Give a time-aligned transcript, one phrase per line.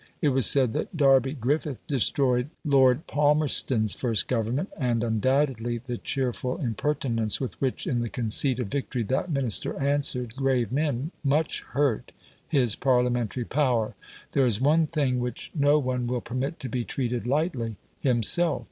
[0.19, 6.57] It was said that "Darby Griffith destroyed Lord Palmerston's first Government," and undoubtedly the cheerful
[6.57, 12.13] impertinence with which in the conceit of victory that Minister answered grave men much hurt
[12.47, 13.93] his Parliamentary power.
[14.31, 18.59] There is one thing which no one will permit to be treated lightly himself.